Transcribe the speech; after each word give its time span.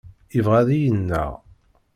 Yebɣa 0.35 0.55
ad 0.61 0.69
iyi-ineɣ. 0.75 1.31